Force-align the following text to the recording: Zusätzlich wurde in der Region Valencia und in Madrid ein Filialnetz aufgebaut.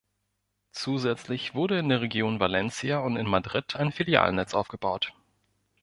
Zusätzlich 0.71 1.53
wurde 1.53 1.77
in 1.77 1.87
der 1.87 2.01
Region 2.01 2.39
Valencia 2.39 2.97
und 3.01 3.17
in 3.17 3.27
Madrid 3.27 3.75
ein 3.75 3.91
Filialnetz 3.91 4.55
aufgebaut. 4.55 5.13